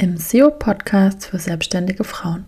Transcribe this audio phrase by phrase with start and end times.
[0.00, 2.44] im SEO-Podcast für selbstständige Frauen.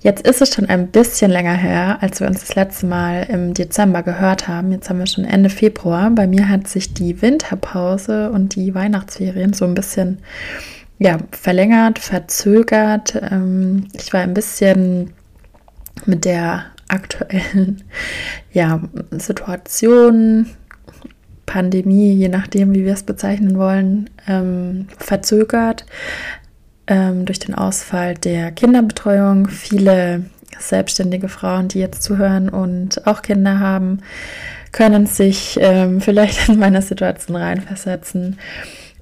[0.00, 3.54] Jetzt ist es schon ein bisschen länger her, als wir uns das letzte Mal im
[3.54, 4.70] Dezember gehört haben.
[4.70, 6.10] Jetzt haben wir schon Ende Februar.
[6.10, 10.18] Bei mir hat sich die Winterpause und die Weihnachtsferien so ein bisschen
[10.98, 13.20] ja, verlängert, verzögert.
[13.30, 15.14] Ähm, ich war ein bisschen
[16.04, 17.82] mit der aktuellen
[18.52, 18.80] ja,
[19.10, 20.46] Situation
[21.46, 25.86] Pandemie, je nachdem, wie wir es bezeichnen wollen, ähm, verzögert
[26.86, 29.48] ähm, durch den Ausfall der Kinderbetreuung.
[29.48, 30.24] Viele
[30.58, 34.00] selbstständige Frauen, die jetzt zuhören und auch Kinder haben,
[34.72, 38.38] können sich ähm, vielleicht in meine Situation reinversetzen.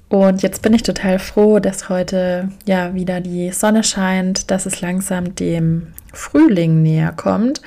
[0.07, 4.81] Und jetzt bin ich total froh, dass heute ja wieder die Sonne scheint, dass es
[4.81, 7.61] langsam dem Frühling näher kommt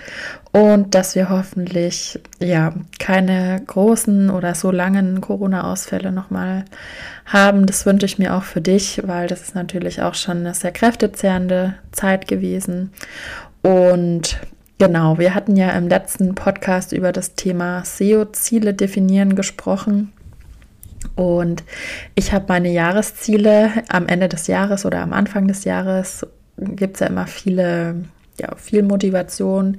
[0.53, 6.65] und dass wir hoffentlich ja keine großen oder so langen Corona-Ausfälle nochmal
[7.27, 7.67] haben.
[7.67, 10.73] Das wünsche ich mir auch für dich, weil das ist natürlich auch schon eine sehr
[10.73, 12.93] kräftezehrende Zeit gewesen.
[13.63, 14.39] Und
[14.79, 20.13] genau, wir hatten ja im letzten Podcast über das Thema SEO-Ziele definieren gesprochen.
[21.15, 21.63] Und
[22.15, 27.01] ich habe meine Jahresziele am Ende des Jahres oder am Anfang des Jahres gibt es
[27.01, 27.97] ja immer viele
[28.41, 29.79] ja, viel Motivation.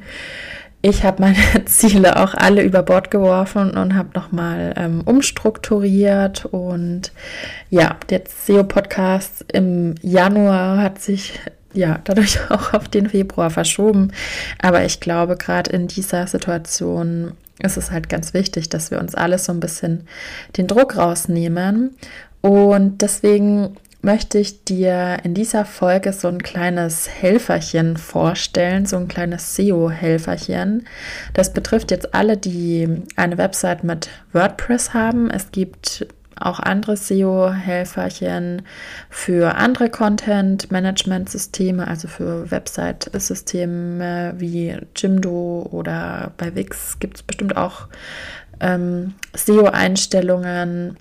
[0.81, 6.45] Ich habe meine Ziele auch alle über Bord geworfen und habe nochmal ähm, umstrukturiert.
[6.45, 7.11] Und
[7.69, 11.39] ja, der SEO-Podcast im Januar hat sich
[11.73, 14.11] ja dadurch auch auf den Februar verschoben.
[14.61, 19.15] Aber ich glaube, gerade in dieser Situation ist es halt ganz wichtig, dass wir uns
[19.15, 20.07] alles so ein bisschen
[20.55, 21.97] den Druck rausnehmen.
[22.41, 29.07] Und deswegen möchte ich dir in dieser Folge so ein kleines Helferchen vorstellen, so ein
[29.07, 30.85] kleines SEO-Helferchen.
[31.33, 35.29] Das betrifft jetzt alle, die eine Website mit WordPress haben.
[35.29, 36.07] Es gibt
[36.39, 38.61] auch andere SEO-Helferchen
[39.09, 47.89] für andere Content-Management-Systeme, also für Website-Systeme wie Jimdo oder bei Wix gibt es bestimmt auch
[48.61, 50.95] ähm, SEO-Einstellungen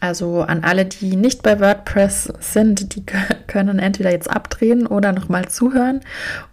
[0.00, 3.04] also an alle, die nicht bei WordPress sind, die
[3.46, 6.00] können entweder jetzt abdrehen oder nochmal zuhören,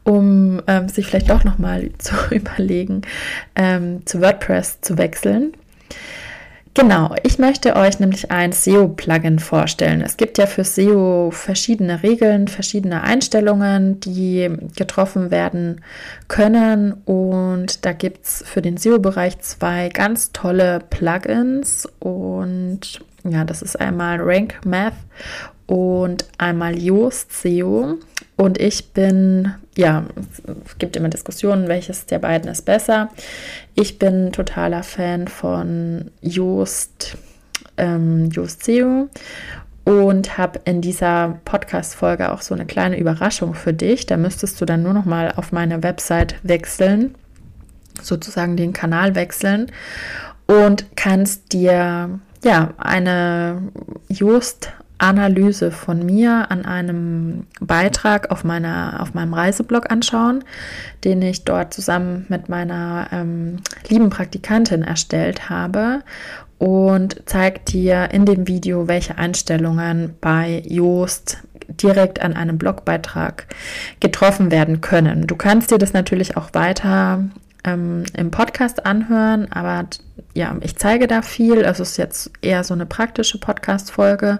[0.03, 3.01] um ähm, sich vielleicht auch nochmal zu überlegen,
[3.55, 5.53] ähm, zu WordPress zu wechseln.
[6.79, 10.01] Genau, ich möchte euch nämlich ein SEO-Plugin vorstellen.
[10.01, 15.81] Es gibt ja für SEO verschiedene Regeln, verschiedene Einstellungen, die getroffen werden
[16.27, 16.93] können.
[17.05, 21.89] Und da gibt es für den SEO-Bereich zwei ganz tolle Plugins.
[21.97, 24.93] Und ja, das ist einmal Rank Math
[25.65, 27.97] und einmal Yoast SEO.
[28.37, 30.05] Und ich bin, ja,
[30.65, 33.09] es gibt immer Diskussionen, welches der beiden ist besser.
[33.75, 37.17] Ich bin totaler Fan von Yoast,
[37.77, 39.09] ähm, Yoast SEO
[39.85, 44.05] und habe in dieser Podcast-Folge auch so eine kleine Überraschung für dich.
[44.05, 47.15] Da müsstest du dann nur noch mal auf meine Website wechseln,
[48.01, 49.71] sozusagen den Kanal wechseln
[50.45, 53.61] und kannst dir ja, eine
[54.09, 60.43] Just-Analyse von mir an einem Beitrag auf, meiner, auf meinem Reiseblog anschauen,
[61.03, 66.03] den ich dort zusammen mit meiner ähm, lieben Praktikantin erstellt habe
[66.57, 71.37] und zeigt dir in dem Video, welche Einstellungen bei Joost
[71.69, 73.47] direkt an einem Blogbeitrag
[73.99, 75.27] getroffen werden können.
[75.27, 77.25] Du kannst dir das natürlich auch weiter
[77.63, 79.85] ähm, im Podcast anhören, aber
[80.37, 81.65] ja, ich zeige da viel.
[81.65, 84.39] Also es ist jetzt eher so eine praktische Podcast-Folge.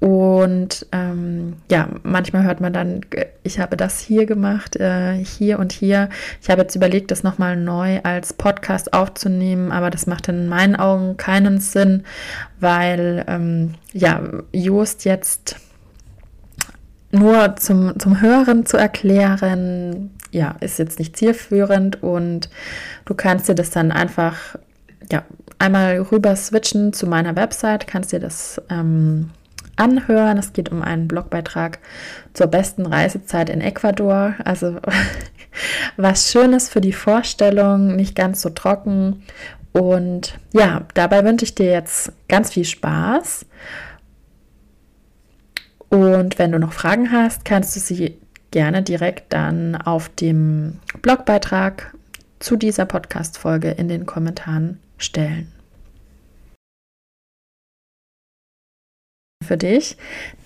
[0.00, 3.02] Und ähm, ja, manchmal hört man dann,
[3.44, 6.08] ich habe das hier gemacht, äh, hier und hier.
[6.42, 10.74] Ich habe jetzt überlegt, das nochmal neu als Podcast aufzunehmen, aber das macht in meinen
[10.74, 12.02] Augen keinen Sinn,
[12.58, 14.20] weil ähm, ja,
[14.52, 15.60] Just jetzt
[17.12, 22.50] nur zum, zum Hören zu erklären, ja, ist jetzt nicht zielführend und
[23.04, 24.56] du kannst dir das dann einfach,
[25.10, 25.24] ja,
[25.58, 29.30] einmal rüber switchen zu meiner Website, kannst dir das ähm,
[29.76, 30.38] anhören.
[30.38, 31.78] Es geht um einen Blogbeitrag
[32.34, 34.34] zur besten Reisezeit in Ecuador.
[34.44, 34.78] Also
[35.96, 39.22] was Schönes für die Vorstellung, nicht ganz so trocken.
[39.72, 43.46] Und ja, dabei wünsche ich dir jetzt ganz viel Spaß
[45.90, 48.16] Und wenn du noch Fragen hast, kannst du sie
[48.52, 51.92] gerne direkt dann auf dem Blogbeitrag
[52.38, 55.52] zu dieser Podcast-Folge in den Kommentaren stellen.
[59.42, 59.96] Für dich,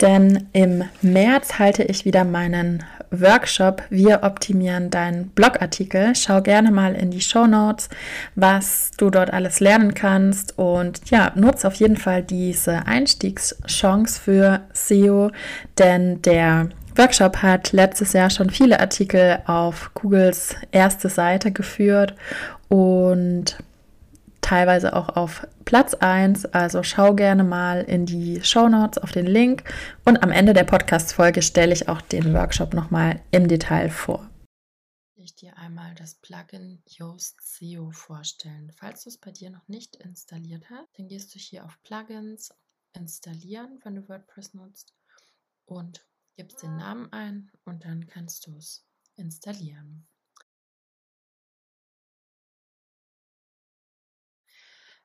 [0.01, 6.15] denn im März halte ich wieder meinen Workshop Wir optimieren deinen Blogartikel.
[6.15, 7.89] Schau gerne mal in die Show Notes,
[8.35, 14.63] was du dort alles lernen kannst und ja, nutze auf jeden Fall diese Einstiegschance für
[14.73, 15.31] SEO,
[15.79, 22.15] denn der Workshop hat letztes Jahr schon viele Artikel auf Googles erste Seite geführt
[22.69, 23.57] und
[24.45, 26.47] teilweise auch auf Platz 1.
[26.47, 29.65] Also schau gerne mal in die Show Notes auf den Link
[30.05, 34.29] und am Ende der Podcast-Folge stelle ich auch den Workshop nochmal im Detail vor.
[35.17, 38.71] Ich dir einmal das Plugin Yoast SEO vorstellen.
[38.77, 42.53] Falls du es bei dir noch nicht installiert hast, dann gehst du hier auf Plugins,
[42.93, 44.93] installieren, wenn du WordPress nutzt
[45.65, 46.07] und
[46.37, 48.87] gibst den Namen ein und dann kannst du es
[49.17, 50.07] installieren.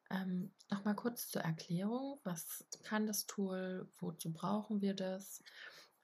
[0.09, 5.41] Ähm, Nochmal kurz zur Erklärung, was kann das Tool, wozu brauchen wir das?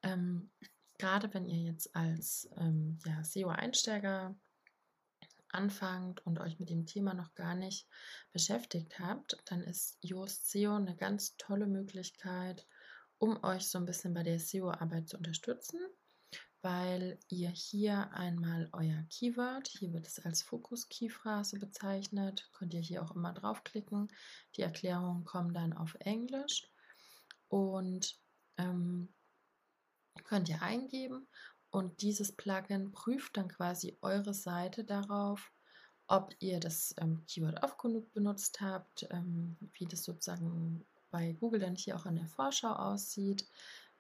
[0.02, 0.50] Ähm,
[0.98, 4.36] gerade wenn ihr jetzt als ähm, ja, SEO-Einsteiger
[5.50, 7.88] anfangt und euch mit dem Thema noch gar nicht
[8.32, 12.66] beschäftigt habt, dann ist Yoast SEO eine ganz tolle Möglichkeit,
[13.20, 15.80] um euch so ein bisschen bei der SEO-Arbeit zu unterstützen,
[16.62, 23.04] weil ihr hier einmal euer Keyword, hier wird es als Fokus-Key-Phrase bezeichnet, könnt ihr hier
[23.04, 24.08] auch immer draufklicken.
[24.56, 26.68] Die Erklärungen kommen dann auf Englisch
[27.50, 28.20] und
[28.58, 29.14] ähm,
[30.24, 31.28] könnt ihr eingeben
[31.70, 35.52] und dieses Plugin prüft dann quasi eure Seite darauf,
[36.08, 41.60] ob ihr das ähm, Keyword oft genug benutzt habt, ähm, wie das sozusagen bei Google
[41.60, 43.48] dann hier auch in der Vorschau aussieht.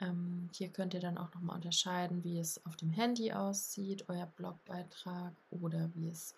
[0.02, 4.26] Ähm, hier könnt ihr dann auch nochmal unterscheiden, wie es auf dem Handy aussieht, euer
[4.26, 6.34] Blogbeitrag oder wie es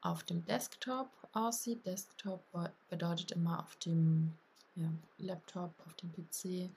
[0.00, 1.84] auf dem Desktop aussieht.
[1.86, 2.42] Desktop
[2.88, 4.34] bedeutet immer auf dem
[4.74, 6.70] ja, Laptop, auf dem PC.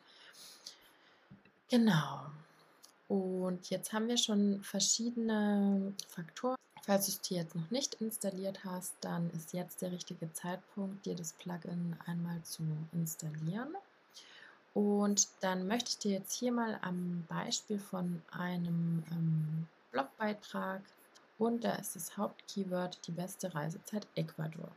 [1.70, 2.22] Genau.
[3.08, 8.66] Und jetzt haben wir schon verschiedene Faktoren Falls du es dir jetzt noch nicht installiert
[8.66, 13.76] hast, dann ist jetzt der richtige Zeitpunkt, dir das Plugin einmal zu installieren.
[14.74, 20.82] Und dann möchte ich dir jetzt hier mal am Beispiel von einem ähm, Blogbeitrag
[21.38, 24.72] und da ist das Hauptkeyword die beste Reisezeit Ecuador.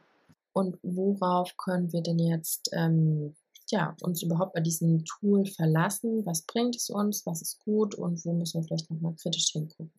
[0.53, 3.35] Und worauf können wir denn jetzt ähm,
[3.71, 6.25] ja, uns überhaupt bei diesem Tool verlassen?
[6.27, 7.25] Was bringt es uns?
[7.27, 7.95] Was ist gut?
[7.95, 9.93] Und wo müssen wir vielleicht nochmal kritisch hingucken?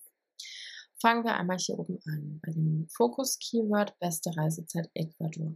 [1.00, 5.56] Fangen wir einmal hier oben an, bei dem Fokus-Keyword beste Reisezeit Ecuador.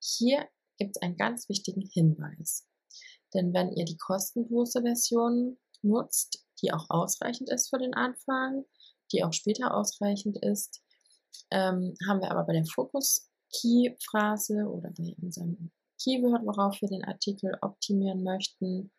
[0.00, 0.48] Hier
[0.78, 2.66] gibt es einen ganz wichtigen Hinweis.
[3.36, 8.64] Denn wenn ihr die kostenlose Version nutzt, die auch ausreichend ist für den Anfang,
[9.12, 10.82] die auch später ausreichend ist,
[11.50, 15.70] ähm, haben wir aber bei der Fokus-Key-Phrase oder bei unserem
[16.02, 18.90] Keyword, worauf wir den Artikel optimieren möchten,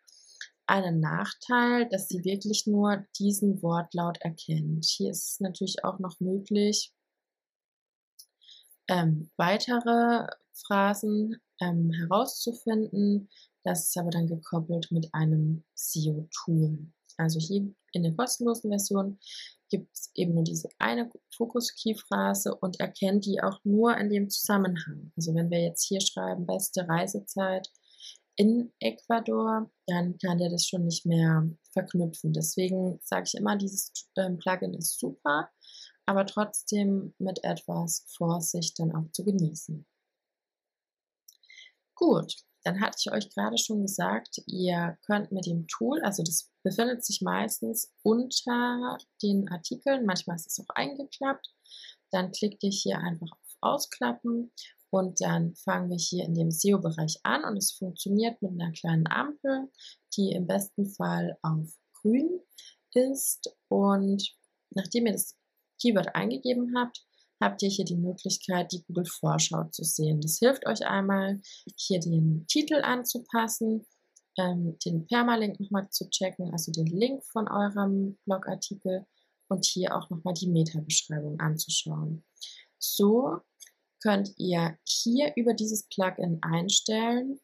[0.67, 4.85] einen Nachteil, dass sie wirklich nur diesen Wortlaut erkennt.
[4.85, 6.93] Hier ist es natürlich auch noch möglich,
[8.89, 13.29] ähm, weitere Phrasen ähm, herauszufinden.
[13.67, 16.87] Das ist aber dann gekoppelt mit einem SEO-Tool.
[17.17, 19.19] Also hier in der kostenlosen Version
[19.69, 25.11] gibt es eben nur diese eine Fokus-Key-Phrase und erkennt die auch nur in dem Zusammenhang.
[25.17, 27.69] Also wenn wir jetzt hier schreiben, beste Reisezeit,
[28.37, 32.31] in Ecuador, dann kann der das schon nicht mehr verknüpfen.
[32.31, 35.49] Deswegen sage ich immer, dieses ähm, Plugin ist super,
[36.05, 39.85] aber trotzdem mit etwas Vorsicht dann auch zu genießen.
[41.95, 42.33] Gut,
[42.67, 47.05] dann hatte ich euch gerade schon gesagt, ihr könnt mit dem Tool, also das befindet
[47.05, 51.47] sich meistens unter den Artikeln, manchmal ist es auch eingeklappt,
[52.11, 54.51] dann klickt ihr hier einfach auf Ausklappen
[54.89, 59.07] und dann fangen wir hier in dem SEO-Bereich an und es funktioniert mit einer kleinen
[59.07, 59.71] Ampel,
[60.17, 62.41] die im besten Fall auf grün
[62.93, 63.49] ist.
[63.69, 64.35] Und
[64.71, 65.37] nachdem ihr das
[65.81, 67.06] Keyword eingegeben habt,
[67.39, 70.21] habt ihr hier die Möglichkeit, die Google Vorschau zu sehen.
[70.21, 71.41] Das hilft euch einmal,
[71.75, 73.85] hier den Titel anzupassen,
[74.37, 79.05] ähm, den Permalink nochmal zu checken, also den Link von eurem Blogartikel
[79.49, 82.23] und hier auch nochmal die Meta-Beschreibung anzuschauen.
[82.79, 83.39] So
[84.01, 87.39] könnt ihr hier über dieses Plugin einstellen,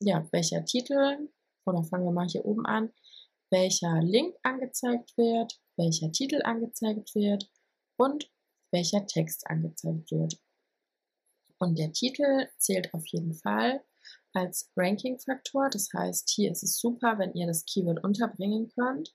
[0.00, 1.28] ja, welcher Titel,
[1.64, 2.90] oder fangen wir mal hier oben an,
[3.50, 7.48] welcher Link angezeigt wird, welcher Titel angezeigt wird
[7.96, 8.31] und
[8.72, 10.40] welcher Text angezeigt wird.
[11.58, 13.84] Und der Titel zählt auf jeden Fall
[14.32, 15.70] als Ranking-Faktor.
[15.70, 19.14] Das heißt, hier ist es super, wenn ihr das Keyword unterbringen könnt.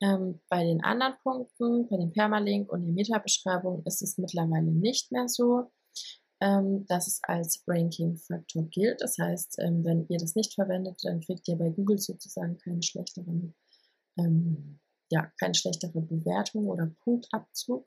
[0.00, 5.10] Ähm, bei den anderen Punkten, bei dem Permalink und der Meta-Beschreibung ist es mittlerweile nicht
[5.12, 5.70] mehr so,
[6.40, 9.00] ähm, dass es als Ranking-Faktor gilt.
[9.00, 12.82] Das heißt, ähm, wenn ihr das nicht verwendet, dann kriegt ihr bei Google sozusagen keinen
[12.82, 13.54] schlechteren,
[14.16, 14.78] ähm,
[15.10, 17.86] ja, keine schlechtere Bewertung oder Punktabzug.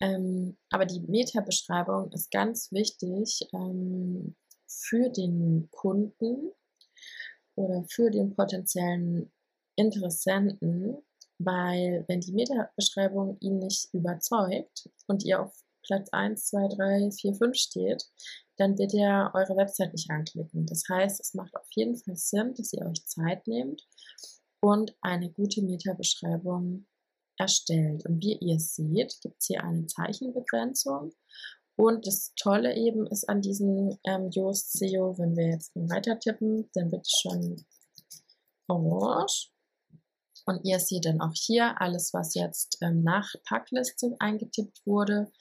[0.00, 4.34] Ähm, aber die Meta-Beschreibung ist ganz wichtig ähm,
[4.66, 6.52] für den Kunden
[7.54, 9.30] oder für den potenziellen
[9.76, 10.96] Interessenten,
[11.38, 15.52] weil wenn die Meta-Beschreibung ihn nicht überzeugt und ihr auf
[15.82, 18.04] Platz 1, 2, 3, 4, 5 steht,
[18.56, 20.66] dann wird er eure Website nicht anklicken.
[20.66, 23.86] Das heißt, es macht auf jeden Fall Sinn, dass ihr euch Zeit nehmt
[24.60, 26.86] und eine gute Meta-Beschreibung
[27.40, 28.04] erstellt.
[28.06, 31.12] Und wie ihr seht, gibt es hier eine Zeichenbegrenzung.
[31.76, 36.68] Und das Tolle eben ist an diesem ähm, Yoast SEO, wenn wir jetzt weiter tippen,
[36.74, 37.64] dann wird es schon
[38.68, 39.50] orange.
[40.44, 45.32] Und ihr seht dann auch hier alles, was jetzt ähm, nach Packliste eingetippt wurde,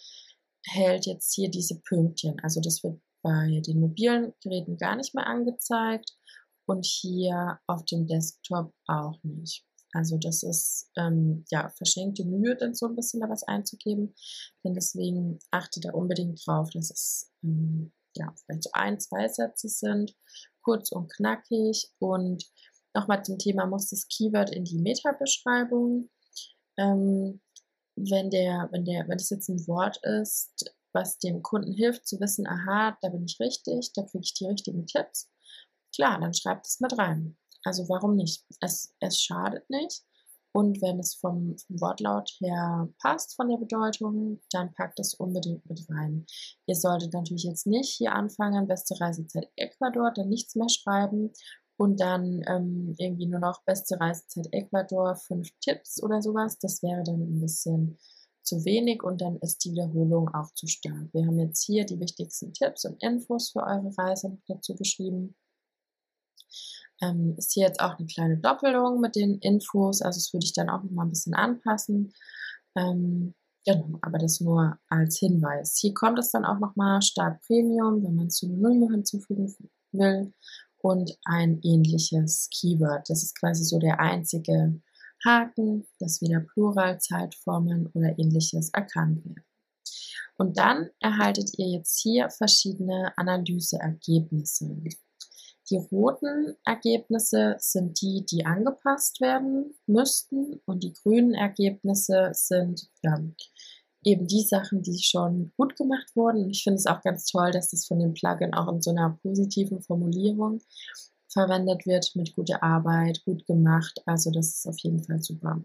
[0.66, 2.40] hält jetzt hier diese Pünktchen.
[2.42, 6.16] Also das wird bei den mobilen Geräten gar nicht mehr angezeigt
[6.66, 9.66] und hier auf dem Desktop auch nicht.
[9.94, 14.14] Also das ist ähm, ja verschenkte Mühe, dann so ein bisschen da was einzugeben.
[14.64, 19.68] Denn deswegen achtet da unbedingt drauf, dass es ähm, ja vielleicht so ein, zwei Sätze
[19.68, 20.16] sind,
[20.62, 21.92] kurz und knackig.
[22.00, 22.46] Und
[22.94, 26.10] nochmal zum Thema muss das Keyword in die Meta-Beschreibung.
[26.78, 27.42] Ähm,
[27.96, 32.20] wenn der, wenn der, wenn es jetzt ein Wort ist, was dem Kunden hilft zu
[32.20, 35.30] wissen, aha, da bin ich richtig, da kriege ich die richtigen Tipps,
[35.94, 37.38] klar, dann schreibt es mit rein.
[37.64, 38.46] Also warum nicht?
[38.62, 40.04] Es, es schadet nicht.
[40.52, 45.68] Und wenn es vom, vom, Wortlaut her passt von der Bedeutung, dann packt es unbedingt
[45.70, 46.26] mit rein.
[46.66, 51.32] Ihr solltet natürlich jetzt nicht hier anfangen, beste Reisezeit Ecuador, dann nichts mehr schreiben
[51.78, 56.58] und dann ähm, irgendwie nur noch beste Reisezeit Ecuador, fünf Tipps oder sowas.
[56.58, 58.00] Das wäre dann ein bisschen
[58.42, 61.14] zu wenig und dann ist die Wiederholung auch zu stark.
[61.14, 65.36] Wir haben jetzt hier die wichtigsten Tipps und Infos für eure Reise dazu geschrieben.
[67.02, 70.54] Ähm, ist hier jetzt auch eine kleine Doppelung mit den Infos, also das würde ich
[70.54, 72.14] dann auch noch mal ein bisschen anpassen.
[72.76, 73.34] Ähm,
[73.66, 75.78] genau, aber das nur als Hinweis.
[75.80, 79.56] Hier kommt es dann auch noch mal Start Premium, wenn man Synonyme hinzufügen
[79.92, 80.34] will
[80.80, 83.10] und ein ähnliches Keyword.
[83.10, 84.82] Das ist quasi so der einzige
[85.26, 89.44] Haken, dass wieder Pluralzeitformen oder ähnliches erkannt werden.
[90.38, 94.82] Und dann erhaltet ihr jetzt hier verschiedene Analyseergebnisse.
[95.70, 103.20] Die roten Ergebnisse sind die, die angepasst werden müssten und die grünen Ergebnisse sind ja,
[104.04, 106.50] eben die Sachen, die schon gut gemacht wurden.
[106.50, 109.20] Ich finde es auch ganz toll, dass das von dem Plugin auch in so einer
[109.22, 110.62] positiven Formulierung
[111.28, 114.02] verwendet wird mit gute Arbeit, gut gemacht.
[114.06, 115.62] Also das ist auf jeden Fall super.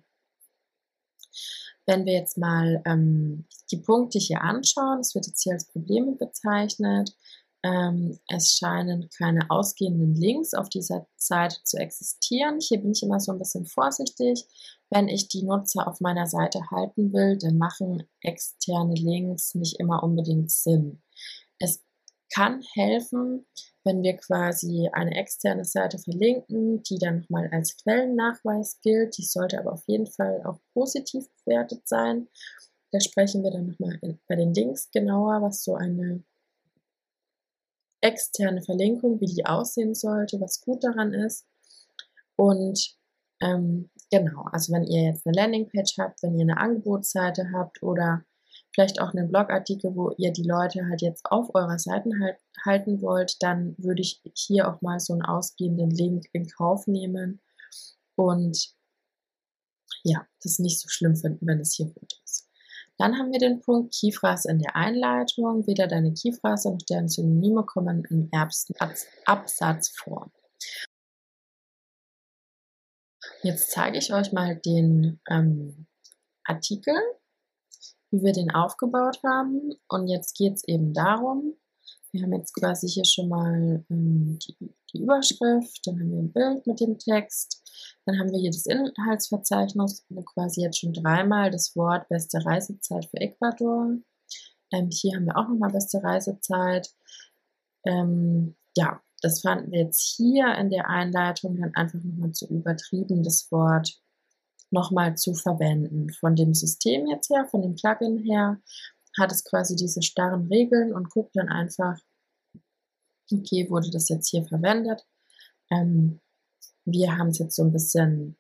[1.87, 6.13] Wenn wir jetzt mal ähm, die Punkte hier anschauen, das wird jetzt hier als Probleme
[6.13, 7.15] bezeichnet,
[7.65, 12.59] ähm, es scheinen keine ausgehenden Links auf dieser Seite zu existieren.
[12.61, 14.45] Hier bin ich immer so ein bisschen vorsichtig.
[14.91, 20.03] Wenn ich die Nutzer auf meiner Seite halten will, dann machen externe Links nicht immer
[20.03, 21.03] unbedingt Sinn.
[21.59, 21.83] Es
[22.35, 23.47] kann helfen,
[23.83, 29.17] wenn wir quasi eine externe Seite verlinken, die dann nochmal als Quellennachweis gilt.
[29.17, 32.29] Die sollte aber auf jeden Fall auch positiv bewertet sein.
[32.93, 36.25] Da sprechen wir dann nochmal bei den Links genauer, was so eine
[38.05, 41.47] externe Verlinkung, wie die aussehen sollte, was gut daran ist.
[42.37, 42.97] Und
[43.41, 48.25] ähm, genau, also wenn ihr jetzt eine Landingpage habt, wenn ihr eine Angebotsseite habt oder
[48.75, 53.01] vielleicht auch einen Blogartikel, wo ihr die Leute halt jetzt auf eurer Seite halt, halten
[53.01, 57.41] wollt, dann würde ich hier auch mal so einen ausgehenden Link in Kauf nehmen
[58.17, 58.75] und
[60.03, 62.49] ja, das nicht so schlimm finden, wenn es hier rot ist.
[62.99, 65.67] Dann haben wir den Punkt Kiefras in der Einleitung.
[65.67, 68.75] Weder deine Kiefras noch deren Synonyme kommen im ersten
[69.27, 70.31] Absatz vor.
[73.43, 75.87] Jetzt zeige ich euch mal den ähm,
[76.45, 76.95] Artikel,
[78.11, 79.75] wie wir den aufgebaut haben.
[79.89, 81.57] Und jetzt geht es eben darum,
[82.13, 84.57] wir haben jetzt quasi hier schon mal ähm, die,
[84.95, 87.63] die Überschrift, dann haben wir ein Bild mit dem Text,
[88.07, 93.19] dann haben wir hier das Inhaltsverzeichnis, quasi jetzt schon dreimal das Wort beste Reisezeit für
[93.19, 93.97] Ecuador.
[94.73, 96.89] Ähm, hier haben wir auch nochmal beste Reisezeit.
[97.85, 103.23] Ähm, ja, das fanden wir jetzt hier in der Einleitung dann einfach nochmal zu übertrieben,
[103.23, 103.99] das Wort
[104.71, 106.13] nochmal zu verwenden.
[106.13, 108.61] Von dem System jetzt her, von dem Plugin her,
[109.19, 111.99] hat es quasi diese starren Regeln und guckt dann einfach,
[113.33, 115.07] okay, wurde das jetzt hier verwendet?
[115.71, 116.21] Ähm,
[116.85, 118.37] wir haben es jetzt so ein bisschen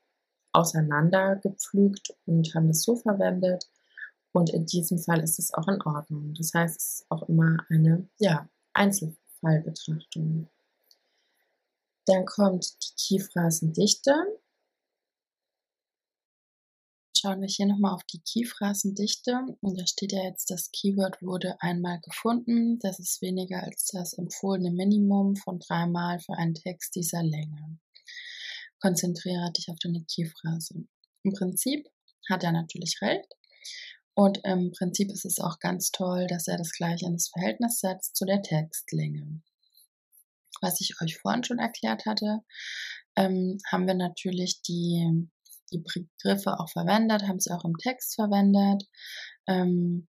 [0.53, 3.69] auseinandergepflügt und haben das so verwendet.
[4.33, 6.35] Und in diesem Fall ist es auch in Ordnung.
[6.35, 10.49] Das heißt, es ist auch immer eine ja, Einzelfallbetrachtung.
[12.07, 14.13] Dann kommt die Kiefrasendichte.
[17.25, 19.47] Schauen wir hier nochmal auf die Kiefrasendichte.
[19.63, 22.79] Und da steht ja jetzt, das Keyword wurde einmal gefunden.
[22.81, 27.79] Das ist weniger als das empfohlene Minimum von dreimal für einen Text dieser Länge.
[28.79, 30.85] Konzentriere dich auf deine Kiefrase.
[31.23, 31.89] Im Prinzip
[32.29, 33.33] hat er natürlich recht.
[34.13, 38.17] Und im Prinzip ist es auch ganz toll, dass er das gleiche ins Verhältnis setzt
[38.17, 39.41] zu der Textlänge.
[40.61, 42.41] Was ich euch vorhin schon erklärt hatte,
[43.17, 45.31] ähm, haben wir natürlich die,
[45.73, 48.85] die Begriffe auch verwendet, haben sie auch im Text verwendet.
[49.47, 50.09] Ähm,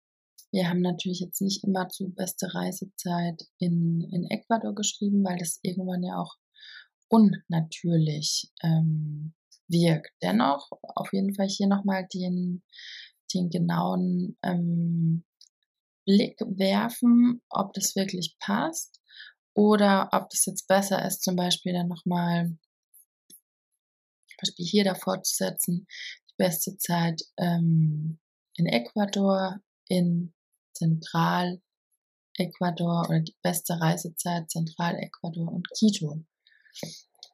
[0.52, 5.58] wir haben natürlich jetzt nicht immer zu beste Reisezeit in, in Ecuador geschrieben, weil das
[5.62, 6.37] irgendwann ja auch
[7.08, 9.34] unnatürlich ähm,
[9.68, 10.12] wirkt.
[10.23, 12.62] Dennoch auf jeden Fall hier nochmal den,
[13.34, 15.25] den genauen ähm,
[16.04, 19.00] Blick werfen, ob das wirklich passt
[19.54, 22.56] oder ob das jetzt besser ist, zum Beispiel dann nochmal,
[24.45, 25.87] Beispiel hier davor zu setzen,
[26.31, 28.19] die beste Zeit ähm,
[28.57, 30.33] in Ecuador, in
[30.73, 31.61] Zentral
[32.37, 36.25] Ecuador oder die beste Reisezeit Zentral Ecuador und Quito.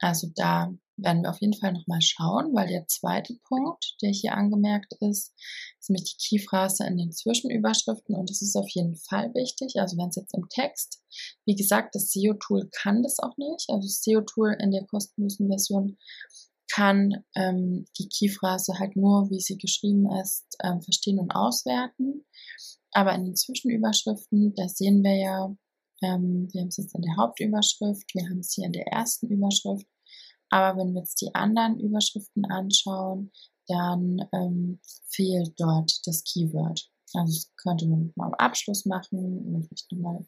[0.00, 4.35] Also da werden wir auf jeden Fall nochmal schauen, weil der zweite Punkt, der hier
[4.35, 5.35] angemerkt ist,
[5.79, 9.76] ist nämlich die Kiefrase in den Zwischenüberschriften und das ist auf jeden Fall wichtig.
[9.79, 11.02] Also wenn es jetzt im Text,
[11.45, 13.69] wie gesagt, das SEO-Tool kann das auch nicht.
[13.69, 15.97] Also SEO-Tool in der kostenlosen Version
[16.72, 22.24] kann ähm, die Kiefrase halt nur, wie sie geschrieben ist, ähm, verstehen und auswerten.
[22.92, 25.56] Aber in den Zwischenüberschriften, da sehen wir ja,
[26.02, 29.28] ähm, wir haben es jetzt in der Hauptüberschrift, wir haben es hier in der ersten
[29.28, 29.86] Überschrift.
[30.48, 33.30] Aber wenn wir jetzt die anderen Überschriften anschauen,
[33.68, 36.90] dann ähm, fehlt dort das Keyword.
[37.14, 40.26] Also könnte man mal am Abschluss machen vielleicht nochmal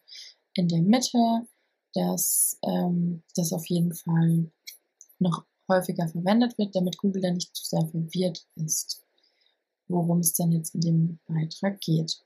[0.55, 1.47] in der Mitte,
[1.95, 4.51] dass ähm, das auf jeden Fall
[5.19, 9.03] noch häufiger verwendet wird, damit Google dann nicht zu sehr verwirrt ist,
[9.89, 12.23] worum es denn jetzt in dem Beitrag geht.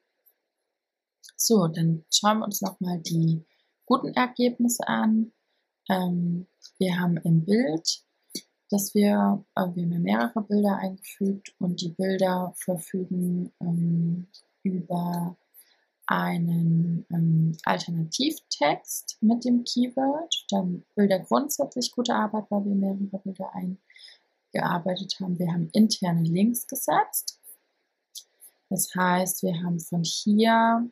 [1.36, 3.44] So, dann schauen wir uns nochmal die
[3.84, 5.32] guten Ergebnisse an.
[5.88, 6.46] Ähm,
[6.78, 8.02] wir haben im Bild,
[8.70, 14.26] dass wir, äh, wir haben mehrere Bilder eingefügt und die Bilder verfügen ähm,
[14.62, 15.36] über
[16.06, 20.44] einen ähm, Alternativtext mit dem Keyword.
[20.50, 23.50] Dann Bilder grundsätzlich gute Arbeit, weil wir mehrere Bilder
[24.52, 25.38] eingearbeitet haben.
[25.38, 27.40] Wir haben interne Links gesetzt.
[28.68, 30.88] Das heißt, wir haben von hier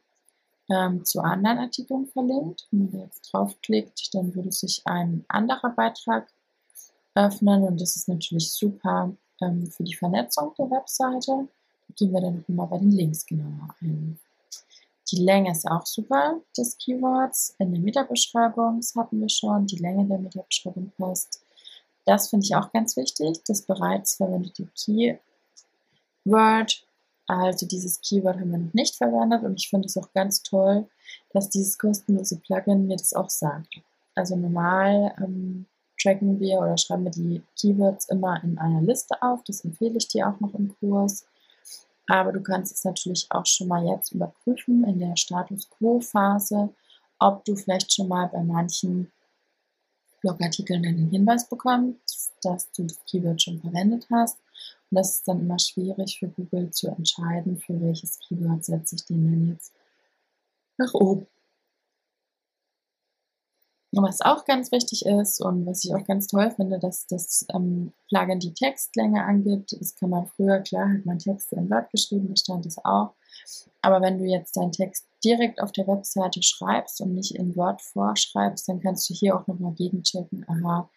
[0.70, 2.66] ähm, zu anderen Artikeln verlinkt.
[2.70, 6.28] Wenn man jetzt draufklickt, dann würde sich ein anderer Beitrag
[7.14, 11.48] öffnen und das ist natürlich super ähm, für die Vernetzung der Webseite.
[11.88, 14.18] Da gehen wir dann nochmal bei den Links genauer ein.
[15.10, 17.54] Die Länge ist auch super des Keywords.
[17.58, 21.42] In der Metabeschreibung hatten wir schon, die Länge der Metabeschreibung passt.
[22.06, 23.40] Das finde ich auch ganz wichtig.
[23.46, 26.84] Das bereits verwendete Keyword
[27.26, 30.86] also dieses Keyword haben wir noch nicht verwendet und ich finde es auch ganz toll,
[31.32, 33.80] dass dieses kostenlose Plugin mir das auch sagt.
[34.14, 35.66] Also normal ähm,
[36.00, 39.42] tracken wir oder schreiben wir die Keywords immer in einer Liste auf.
[39.44, 41.24] Das empfehle ich dir auch noch im Kurs.
[42.06, 46.70] Aber du kannst es natürlich auch schon mal jetzt überprüfen in der Status Quo-Phase,
[47.18, 49.10] ob du vielleicht schon mal bei manchen
[50.20, 54.38] Blogartikeln einen Hinweis bekommst, dass du das Keyword schon verwendet hast
[54.90, 59.04] und das ist dann immer schwierig für Google zu entscheiden, für welches Keyword setze ich
[59.04, 59.72] den denn jetzt
[60.76, 61.26] nach oben.
[63.96, 67.92] Was auch ganz wichtig ist und was ich auch ganz toll finde, dass das ähm,
[68.08, 69.76] Plugin die Textlänge angibt.
[69.78, 73.10] Das kann man früher, klar, hat man Texte in Word geschrieben, da stand das auch.
[73.82, 77.82] Aber wenn du jetzt deinen Text direkt auf der Webseite schreibst und nicht in Word
[77.82, 80.88] vorschreibst, dann kannst du hier auch nochmal gegenchecken, aha,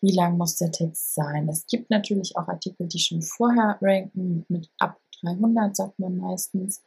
[0.00, 1.48] wie lang muss der Text sein.
[1.48, 6.82] Es gibt natürlich auch Artikel, die schon vorher ranken, mit ab 300 sagt man meistens.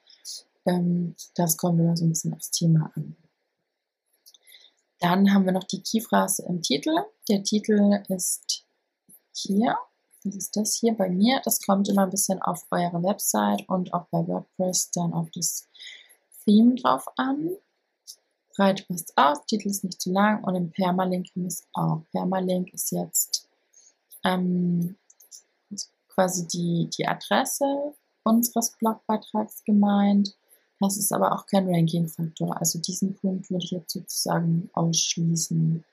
[0.65, 3.15] Ähm, das kommt immer so ein bisschen aufs Thema an.
[4.99, 6.95] Dann haben wir noch die Kiefrase im Titel.
[7.29, 8.65] Der Titel ist
[9.33, 9.77] hier.
[10.23, 11.41] Das ist das hier bei mir.
[11.43, 15.67] Das kommt immer ein bisschen auf eure Website und auch bei WordPress dann auf das
[16.45, 17.51] Theme drauf an.
[18.55, 22.03] Breite passt aus, Titel ist nicht zu lang und im Permalink haben wir es auch.
[22.11, 23.49] Permalink ist jetzt
[24.23, 24.95] ähm,
[26.07, 30.35] quasi die, die Adresse unseres Blogbeitrags gemeint.
[30.79, 32.59] Das ist aber auch kein Ranking-Faktor.
[32.59, 35.83] Also diesen Punkt würde ich jetzt sozusagen ausschließen.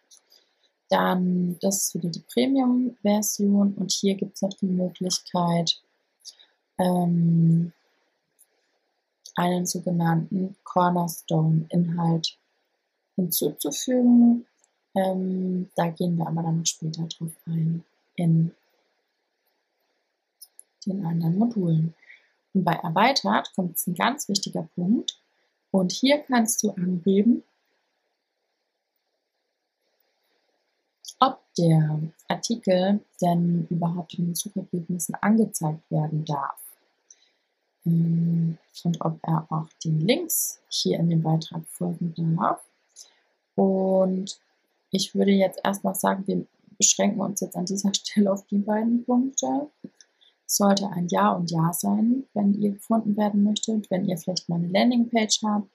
[0.88, 5.80] Dann, das ist wieder die Premium-Version und hier gibt es noch die Möglichkeit,
[6.78, 7.72] ähm,
[9.36, 12.36] einen sogenannten Cornerstone-Inhalt
[13.16, 14.46] hinzuzufügen.
[14.94, 17.82] Ähm, da gehen wir aber dann noch später drauf ein
[18.16, 18.52] in
[20.84, 21.94] den anderen Modulen.
[22.54, 25.18] Und bei erweitert kommt jetzt ein ganz wichtiger Punkt.
[25.70, 27.42] Und hier kannst du angeben,
[31.18, 36.60] ob der Artikel denn überhaupt in den Suchergebnissen angezeigt werden darf.
[37.86, 42.60] Ähm, und ob er auch den Links hier in dem Beitrag folgen darf.
[43.54, 44.40] Und
[44.90, 49.04] ich würde jetzt erstmal sagen, wir beschränken uns jetzt an dieser Stelle auf die beiden
[49.04, 49.70] Punkte.
[50.54, 54.56] Sollte ein Ja und Ja sein, wenn ihr gefunden werden möchtet, wenn ihr vielleicht mal
[54.56, 55.70] eine Landingpage habt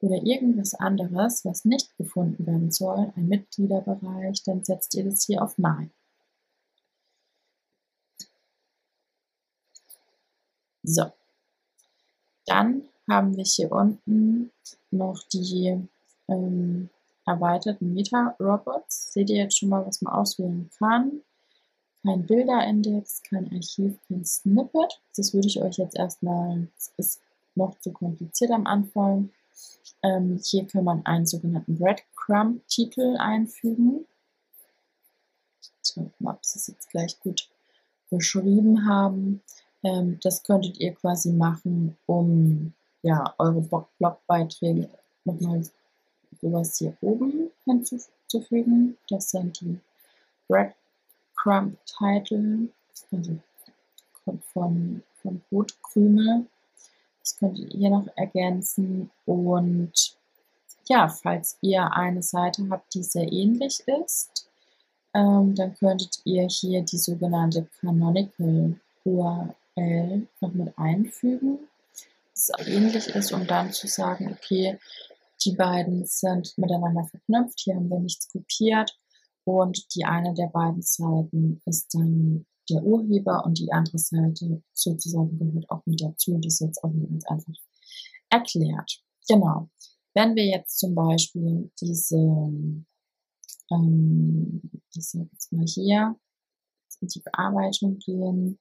[0.00, 5.42] oder irgendwas anderes, was nicht gefunden werden soll, ein Mitgliederbereich, dann setzt ihr das hier
[5.42, 5.90] auf Nein.
[10.82, 11.06] So,
[12.46, 14.52] dann haben wir hier unten
[14.92, 15.88] noch die
[16.28, 16.88] ähm,
[17.26, 19.12] erweiterten Meta-Robots.
[19.12, 21.20] Seht ihr jetzt schon mal, was man auswählen kann.
[22.02, 25.00] Kein Bilderindex, kein Archiv, kein Snippet.
[25.16, 27.20] Das würde ich euch jetzt erstmal, das ist
[27.54, 29.30] noch zu kompliziert am Anfang.
[30.02, 34.06] Ähm, hier kann man einen sogenannten Breadcrumb-Titel einfügen.
[35.82, 37.50] So, ob Sie es jetzt gleich gut
[38.08, 39.42] beschrieben haben.
[39.82, 43.62] Ähm, das könntet ihr quasi machen, um ja, eure
[43.98, 44.88] Blogbeiträge
[45.24, 45.62] nochmal
[46.40, 48.96] sowas hier oben hinzufügen.
[49.08, 49.78] Das sind die
[51.42, 52.68] Breadcrumb-Title,
[53.12, 53.38] also
[54.24, 56.46] kommt von, von Brotkrümel.
[57.20, 59.10] Das könnt ihr hier noch ergänzen.
[59.26, 60.16] Und
[60.88, 64.48] ja, falls ihr eine Seite habt, die sehr ähnlich ist,
[65.14, 71.58] ähm, dann könntet ihr hier die sogenannte Canonical URL noch mit einfügen,
[72.34, 74.78] das auch ähnlich ist, um dann zu sagen, okay,
[75.44, 78.99] die beiden sind miteinander verknüpft, hier haben wir nichts kopiert
[79.50, 85.38] und die eine der beiden Seiten ist dann der Urheber und die andere Seite sozusagen
[85.38, 86.38] gehört auch mit dazu.
[86.38, 87.52] Das ist jetzt auch nicht ganz einfach
[88.30, 89.02] erklärt.
[89.28, 89.68] Genau.
[90.14, 92.16] Wenn wir jetzt zum Beispiel diese,
[93.70, 94.62] ähm,
[94.94, 96.16] ich sage jetzt mal hier,
[97.00, 98.58] in die Bearbeitung gehen,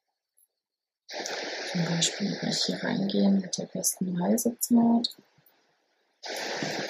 [1.72, 5.16] zum Beispiel hier reingehen mit der besten Reisezeit.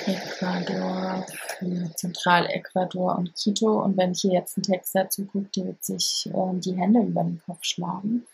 [0.05, 1.25] Ecuador
[1.59, 3.83] für Zentralecuador und Quito.
[3.83, 7.01] Und wenn ich hier jetzt einen Text dazu gucke, der wird sich äh, die Hände
[7.01, 8.25] über den Kopf schlagen.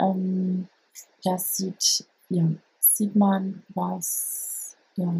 [0.00, 0.68] Ähm,
[1.22, 2.44] das sieht, ja,
[2.78, 5.12] sieht man, was ja,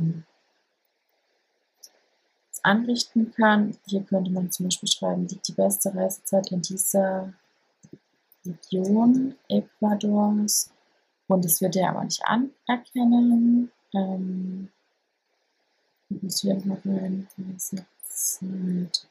[2.62, 3.76] anrichten kann.
[3.86, 7.32] Hier könnte man zum Beispiel schreiben, liegt die beste Reisezeit in dieser
[8.44, 10.72] Region Ecuadors.
[11.28, 13.70] Und das wird er aber nicht anerkennen.
[13.94, 14.70] Ähm,
[16.08, 17.28] muss hier mal rein.
[17.38, 19.06] Reisezeit.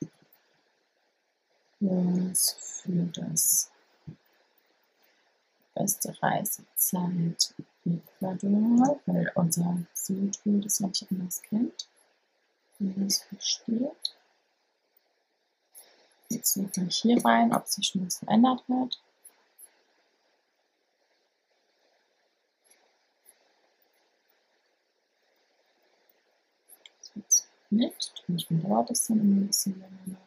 [1.79, 3.69] Was für das
[5.73, 7.53] beste Reisezeit
[7.85, 11.87] Ecuador, weil unser Südtool das noch nicht anders kennt.
[12.79, 14.15] Man es versteht.
[16.29, 18.99] Jetzt suche ich hier rein, ob sich schon was verändert hat.
[27.75, 28.23] Nicht.
[28.27, 30.17] Manchmal dauert das dann immer ein bisschen länger.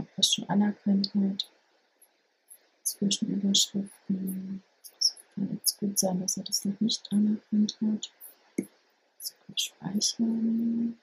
[0.00, 1.50] Ob das schon anerkannt hat.
[2.82, 4.62] Zwischenüberschriften.
[4.98, 8.12] Es kann jetzt gut sein, dass er das noch nicht anerkannt hat.
[9.18, 10.98] So, speichern.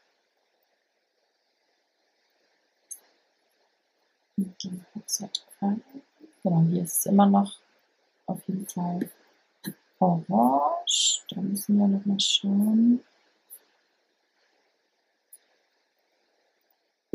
[4.38, 5.46] Und dann Website
[6.44, 7.60] Genau, hier ist es immer noch
[8.26, 9.10] auf jeden Fall
[10.00, 11.24] orange.
[11.30, 13.02] Da müssen wir noch mal schauen.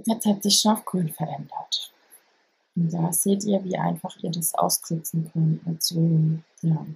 [0.06, 1.92] Jetzt hat sich schon auf grün verändert.
[2.76, 6.20] Und da seht ihr, wie einfach ihr das ausklicken könnt mit so
[6.62, 6.86] ja,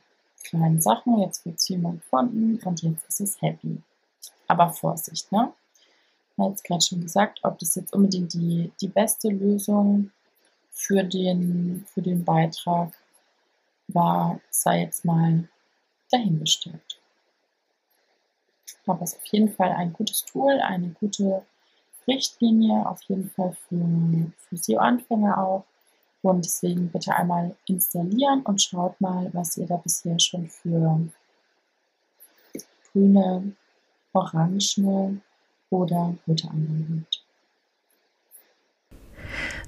[0.44, 1.18] kleinen Sachen.
[1.18, 3.82] Jetzt wird es jemand gefunden und jetzt ist es happy.
[4.46, 5.52] Aber Vorsicht, ne?
[6.32, 10.12] Ich habe jetzt gerade schon gesagt, ob das jetzt unbedingt die, die beste Lösung
[10.70, 12.92] für den, für den Beitrag
[13.88, 15.48] war, sei jetzt mal
[16.10, 17.00] dahingestellt.
[18.86, 21.44] Aber es ist auf jeden Fall ein gutes Tool, eine gute
[22.10, 25.64] Richtlinie, auf jeden Fall für, für SEO-Anfänger auch.
[26.22, 31.00] Und deswegen bitte einmal installieren und schaut mal, was ihr da bisher schon für
[32.92, 33.52] grüne,
[34.12, 35.20] orangene
[35.70, 37.24] oder rote Ampel hat.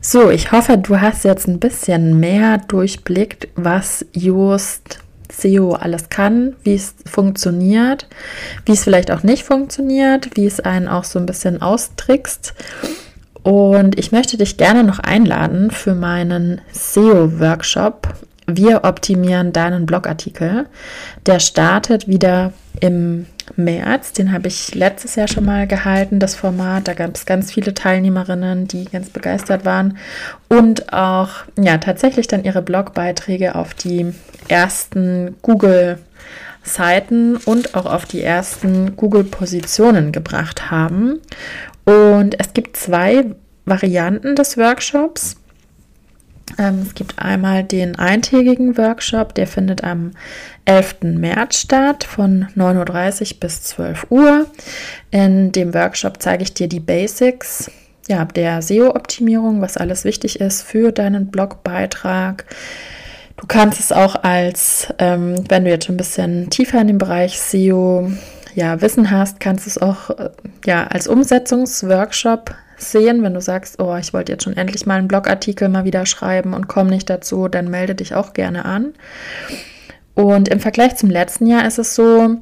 [0.00, 5.01] So, ich hoffe, du hast jetzt ein bisschen mehr durchblickt, was Just
[5.36, 8.06] SEO alles kann, wie es funktioniert,
[8.66, 12.54] wie es vielleicht auch nicht funktioniert, wie es einen auch so ein bisschen austrickst.
[13.42, 18.08] Und ich möchte dich gerne noch einladen für meinen SEO-Workshop.
[18.56, 20.66] Wir optimieren deinen Blogartikel.
[21.26, 24.12] Der startet wieder im März.
[24.12, 26.88] Den habe ich letztes Jahr schon mal gehalten, das Format.
[26.88, 29.98] Da gab es ganz viele Teilnehmerinnen, die ganz begeistert waren
[30.48, 34.12] und auch ja tatsächlich dann ihre Blogbeiträge auf die
[34.48, 35.98] ersten Google
[36.64, 41.20] Seiten und auch auf die ersten Google-Positionen gebracht haben.
[41.84, 43.26] Und es gibt zwei
[43.64, 45.36] Varianten des Workshops.
[46.58, 50.12] Ähm, es gibt einmal den eintägigen Workshop, der findet am
[50.64, 50.96] 11.
[51.02, 54.46] März statt von 9.30 Uhr bis 12 Uhr.
[55.10, 57.70] In dem Workshop zeige ich dir die Basics
[58.08, 62.44] ja, der SEO-Optimierung, was alles wichtig ist für deinen Blogbeitrag.
[63.36, 66.98] Du kannst es auch als, ähm, wenn du jetzt schon ein bisschen tiefer in dem
[66.98, 68.10] Bereich SEO
[68.54, 70.30] ja, Wissen hast, kannst du es auch äh,
[70.66, 72.54] ja, als Umsetzungsworkshop
[72.90, 73.22] sehen.
[73.22, 76.54] Wenn du sagst, oh, ich wollte jetzt schon endlich mal einen Blogartikel mal wieder schreiben
[76.54, 78.94] und komme nicht dazu, dann melde dich auch gerne an.
[80.14, 82.36] Und im Vergleich zum letzten Jahr ist es so,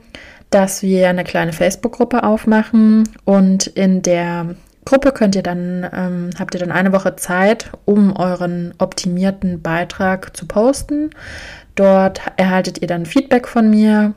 [0.51, 6.55] dass wir eine kleine Facebook-Gruppe aufmachen und in der Gruppe könnt ihr dann, ähm, habt
[6.55, 11.11] ihr dann eine Woche Zeit, um euren optimierten Beitrag zu posten.
[11.77, 14.15] Dort erhaltet ihr dann Feedback von mir,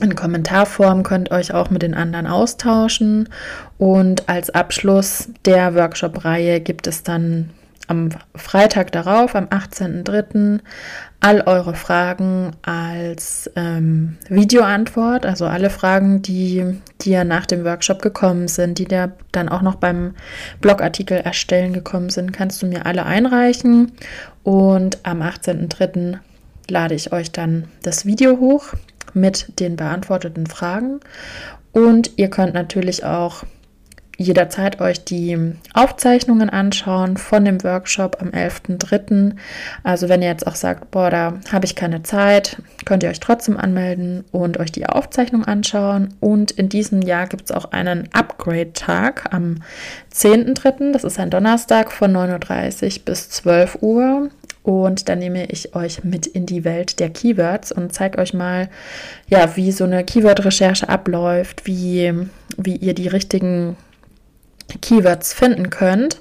[0.00, 3.28] in Kommentarform könnt euch auch mit den anderen austauschen.
[3.78, 7.50] Und als Abschluss der Workshop-Reihe gibt es dann
[7.88, 10.60] am Freitag darauf, am 18.03.,
[11.20, 18.48] all eure Fragen als ähm, Videoantwort, also alle Fragen, die dir nach dem Workshop gekommen
[18.48, 20.14] sind, die dir dann auch noch beim
[20.60, 23.92] Blogartikel erstellen gekommen sind, kannst du mir alle einreichen.
[24.42, 26.18] Und am 18.03.
[26.68, 28.72] lade ich euch dann das Video hoch
[29.14, 31.00] mit den beantworteten Fragen.
[31.72, 33.44] Und ihr könnt natürlich auch
[34.18, 39.34] jederzeit euch die Aufzeichnungen anschauen von dem Workshop am 11.03.
[39.82, 43.20] Also wenn ihr jetzt auch sagt, boah, da habe ich keine Zeit, könnt ihr euch
[43.20, 46.14] trotzdem anmelden und euch die Aufzeichnung anschauen.
[46.20, 49.56] Und in diesem Jahr gibt es auch einen Upgrade-Tag am
[50.14, 50.92] 10.03.
[50.92, 54.30] Das ist ein Donnerstag von 9.30 Uhr bis 12 Uhr.
[54.62, 58.68] Und dann nehme ich euch mit in die Welt der Keywords und zeige euch mal,
[59.28, 62.12] ja, wie so eine Keyword-Recherche abläuft, wie,
[62.56, 63.76] wie ihr die richtigen
[64.80, 66.20] Keywords finden könnt.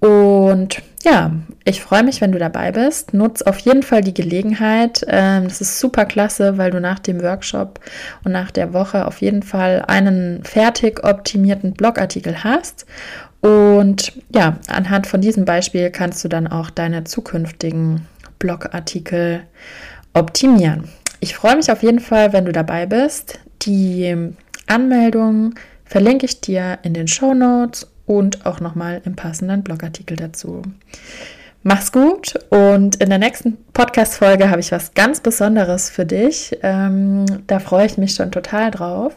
[0.00, 1.30] Und ja,
[1.64, 3.14] ich freue mich, wenn du dabei bist.
[3.14, 5.04] Nutz auf jeden Fall die Gelegenheit.
[5.06, 7.78] Ähm, das ist super klasse, weil du nach dem Workshop
[8.24, 12.84] und nach der Woche auf jeden Fall einen fertig optimierten Blogartikel hast.
[13.42, 18.06] Und ja, anhand von diesem Beispiel kannst du dann auch deine zukünftigen
[18.38, 19.42] Blogartikel
[20.14, 20.88] optimieren.
[21.20, 23.40] Ich freue mich auf jeden Fall, wenn du dabei bist.
[23.62, 24.16] Die
[24.66, 30.62] Anmeldung verlinke ich dir in den Show Notes und auch nochmal im passenden Blogartikel dazu.
[31.64, 36.58] Mach's gut und in der nächsten Podcast-Folge habe ich was ganz Besonderes für dich.
[36.62, 39.14] Ähm, da freue ich mich schon total drauf.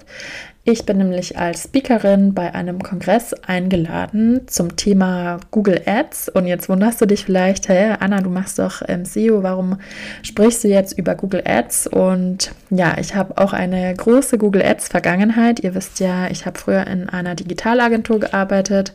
[0.67, 6.29] Ich bin nämlich als Speakerin bei einem Kongress eingeladen zum Thema Google Ads.
[6.29, 9.77] Und jetzt wunderst du dich vielleicht, hey Anna, du machst doch ähm, SEO, warum
[10.23, 11.85] sprichst du jetzt über Google Ads?
[11.85, 15.59] Und ja, ich habe auch eine große Google Ads Vergangenheit.
[15.59, 18.93] Ihr wisst ja, ich habe früher in einer Digitalagentur gearbeitet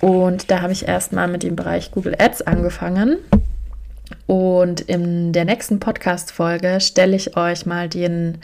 [0.00, 3.18] und da habe ich erstmal mit dem Bereich Google Ads angefangen.
[4.26, 8.38] Und in der nächsten Podcast-Folge stelle ich euch mal den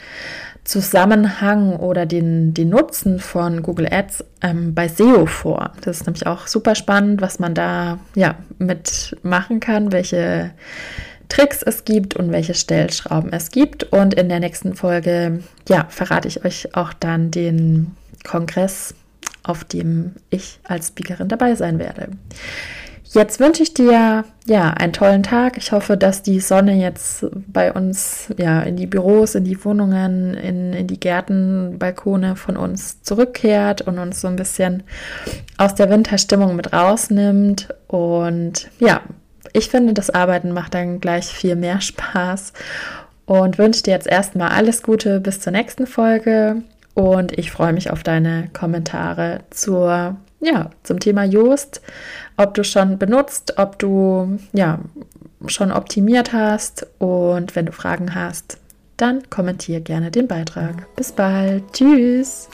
[0.63, 5.73] Zusammenhang oder den, den Nutzen von Google Ads ähm, bei SEO vor.
[5.81, 10.51] Das ist nämlich auch super spannend, was man da ja mitmachen kann, welche
[11.29, 13.83] Tricks es gibt und welche Stellschrauben es gibt.
[13.83, 18.93] Und in der nächsten Folge, ja, verrate ich euch auch dann den Kongress,
[19.43, 22.09] auf dem ich als Speakerin dabei sein werde.
[23.11, 25.57] Jetzt wünsche ich dir ja einen tollen Tag.
[25.57, 30.35] Ich hoffe, dass die Sonne jetzt bei uns ja in die Büros, in die Wohnungen,
[30.35, 34.83] in, in die Gärten, Balkone von uns zurückkehrt und uns so ein bisschen
[35.57, 37.73] aus der Winterstimmung mit rausnimmt.
[37.87, 39.01] Und ja,
[39.53, 42.53] ich finde, das Arbeiten macht dann gleich viel mehr Spaß
[43.25, 46.57] und wünsche dir jetzt erstmal alles Gute bis zur nächsten Folge.
[46.93, 51.81] Und ich freue mich auf deine Kommentare zur ja, zum Thema Joost,
[52.37, 54.79] ob du schon benutzt, ob du ja
[55.47, 58.57] schon optimiert hast und wenn du Fragen hast,
[58.97, 60.93] dann kommentiere gerne den Beitrag.
[60.95, 61.63] Bis bald.
[61.71, 62.49] Tschüss.